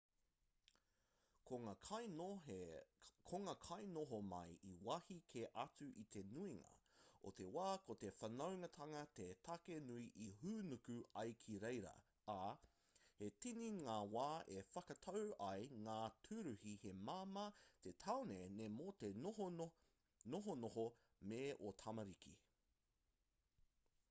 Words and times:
ko 1.47 1.57
ngā 1.63 3.53
kainoho 3.65 4.19
mai 4.29 4.55
i 4.69 4.71
wāhi 4.85 5.17
kē 5.33 5.41
atu 5.63 5.89
i 6.03 6.05
te 6.15 6.23
nuinga 6.29 6.71
o 7.31 7.33
te 7.41 7.49
wā 7.57 7.65
ko 7.89 7.95
te 8.03 8.09
whanaungatanga 8.21 9.03
te 9.19 9.27
take 9.49 9.77
nui 9.89 10.07
e 10.27 10.29
hūnuku 10.39 10.95
ai 11.23 11.35
ki 11.43 11.57
reira 11.65 11.91
ā 12.35 12.39
he 13.19 13.29
tini 13.45 13.67
ngā 13.75 13.97
wā 14.15 14.25
e 14.55 14.63
whakatau 14.71 15.29
ai 15.49 15.67
ngā 15.89 15.97
tūruhi 16.29 16.73
he 16.85 16.95
māmā 17.11 17.43
te 17.89 17.93
taone 18.05 18.39
nei 18.57 18.71
mō 18.79 18.87
te 19.03 19.13
nohonoho 19.27 20.87
me 21.33 21.43
ō 21.71 21.75
tamariki 21.83 22.35